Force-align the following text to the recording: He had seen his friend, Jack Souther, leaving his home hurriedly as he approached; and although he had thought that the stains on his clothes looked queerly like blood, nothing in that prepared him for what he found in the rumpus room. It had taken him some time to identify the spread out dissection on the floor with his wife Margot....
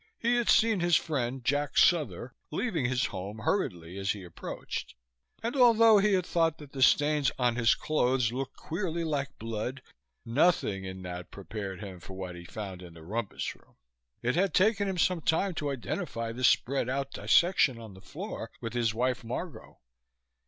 He 0.17 0.37
had 0.37 0.49
seen 0.49 0.79
his 0.79 0.95
friend, 0.95 1.45
Jack 1.45 1.77
Souther, 1.77 2.33
leaving 2.49 2.85
his 2.85 3.05
home 3.13 3.37
hurriedly 3.37 3.99
as 3.99 4.13
he 4.13 4.23
approached; 4.23 4.95
and 5.43 5.55
although 5.55 5.99
he 5.99 6.13
had 6.13 6.25
thought 6.25 6.57
that 6.57 6.71
the 6.71 6.81
stains 6.81 7.31
on 7.37 7.55
his 7.55 7.75
clothes 7.75 8.31
looked 8.31 8.55
queerly 8.57 9.03
like 9.03 9.37
blood, 9.37 9.83
nothing 10.25 10.85
in 10.85 11.03
that 11.03 11.29
prepared 11.29 11.81
him 11.81 11.99
for 11.99 12.13
what 12.13 12.35
he 12.35 12.45
found 12.45 12.81
in 12.81 12.95
the 12.95 13.03
rumpus 13.03 13.55
room. 13.55 13.75
It 14.23 14.33
had 14.33 14.55
taken 14.55 14.87
him 14.89 14.97
some 14.97 15.21
time 15.21 15.53
to 15.53 15.69
identify 15.69 16.31
the 16.31 16.43
spread 16.43 16.89
out 16.89 17.11
dissection 17.11 17.77
on 17.77 17.93
the 17.93 18.01
floor 18.01 18.49
with 18.59 18.73
his 18.73 18.95
wife 18.95 19.23
Margot.... 19.23 19.77